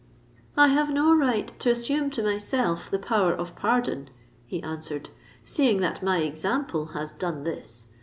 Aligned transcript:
"I 0.57 0.69
have 0.69 0.89
no 0.89 1.15
right 1.15 1.45
to 1.59 1.69
assume 1.69 2.09
to 2.09 2.23
myself 2.23 2.89
the 2.89 2.97
power 2.97 3.33
of 3.35 3.55
pardon," 3.55 4.09
he 4.47 4.63
answered; 4.63 5.09
"seeing 5.43 5.77
that 5.81 6.01
my 6.01 6.23
example 6.23 6.87
has 6.97 7.11
done 7.11 7.43
this. 7.43 7.89